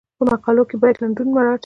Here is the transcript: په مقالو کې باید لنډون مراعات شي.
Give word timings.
په 0.17 0.23
مقالو 0.31 0.63
کې 0.69 0.75
باید 0.81 0.99
لنډون 1.01 1.27
مراعات 1.35 1.57
شي. 1.59 1.59